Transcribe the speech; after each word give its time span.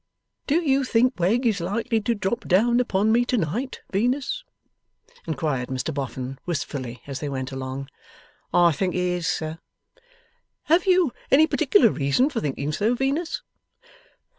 'Do 0.47 0.63
you 0.63 0.83
think 0.83 1.19
Wegg 1.19 1.45
is 1.45 1.59
likely 1.61 2.01
to 2.01 2.15
drop 2.15 2.47
down 2.47 2.79
upon 2.79 3.11
me 3.11 3.23
to 3.25 3.37
night, 3.37 3.81
Venus?' 3.91 4.43
inquired 5.27 5.69
Mr 5.69 5.93
Boffin, 5.93 6.39
wistfully, 6.47 7.03
as 7.05 7.19
they 7.19 7.29
went 7.29 7.51
along. 7.51 7.87
'I 8.51 8.71
think 8.71 8.95
he 8.95 9.09
is, 9.09 9.27
sir.' 9.27 9.59
'Have 10.63 10.87
you 10.87 11.13
any 11.29 11.45
particular 11.45 11.91
reason 11.91 12.31
for 12.31 12.39
thinking 12.41 12.71
so, 12.71 12.95
Venus? 12.95 13.43